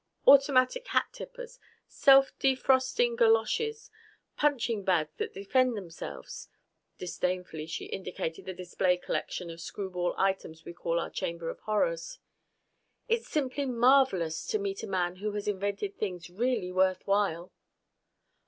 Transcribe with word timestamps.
Automatic 0.27 0.87
hat 0.87 1.09
tippers, 1.13 1.59
self 1.87 2.31
defrosting 2.39 3.15
galoshes, 3.15 3.91
punching 4.35 4.83
bags 4.83 5.13
that 5.17 5.31
defend 5.35 5.77
themselves" 5.77 6.49
Disdainfully 6.97 7.67
she 7.67 7.85
indicated 7.85 8.45
the 8.45 8.53
display 8.55 8.97
collection 8.97 9.51
of 9.51 9.61
screwball 9.61 10.15
items 10.17 10.65
we 10.65 10.73
call 10.73 10.99
our 10.99 11.11
Chamber 11.11 11.51
of 11.51 11.59
Horrors. 11.59 12.17
"It's 13.07 13.27
simply 13.29 13.67
marvelous 13.67 14.47
to 14.47 14.57
meet 14.57 14.81
a 14.81 14.87
man 14.87 15.17
who 15.17 15.33
has 15.33 15.47
invented 15.47 15.95
things 15.99 16.31
really 16.31 16.71
worth 16.71 17.05
while." 17.05 17.51